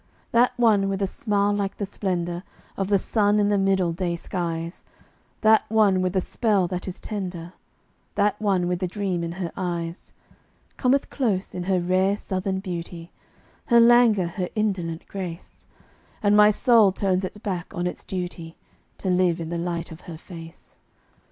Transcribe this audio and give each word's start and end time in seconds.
That 0.31 0.51
one 0.57 0.89
with 0.89 0.99
a 1.03 1.05
smile 1.05 1.53
like 1.53 1.77
the 1.77 1.85
splendor 1.85 2.41
Of 2.75 2.87
the 2.87 2.97
sun 2.97 3.37
in 3.37 3.49
the 3.49 3.57
middle 3.59 3.91
day 3.93 4.15
skies 4.15 4.83
That 5.41 5.63
one 5.69 6.01
with 6.01 6.15
a 6.15 6.21
spell 6.21 6.67
that 6.69 6.87
is 6.87 6.99
tender 6.99 7.53
That 8.15 8.41
one 8.41 8.67
with 8.67 8.81
a 8.81 8.87
dream 8.87 9.23
in 9.23 9.33
her 9.33 9.51
eyes 9.55 10.11
Cometh 10.75 11.11
close, 11.11 11.53
in 11.53 11.65
her 11.65 11.79
rare 11.79 12.17
Southern 12.17 12.61
beauty, 12.61 13.11
Her 13.67 13.79
languor, 13.79 14.25
her 14.25 14.49
indolent 14.55 15.07
grace; 15.07 15.67
And 16.23 16.35
my 16.35 16.49
soul 16.49 16.91
turns 16.91 17.23
its 17.23 17.37
back 17.37 17.71
on 17.75 17.85
its 17.85 18.03
duty, 18.03 18.57
To 18.97 19.07
live 19.11 19.39
in 19.39 19.49
the 19.49 19.59
light 19.59 19.91
of 19.91 20.01
her 20.09 20.17
face. 20.17 20.79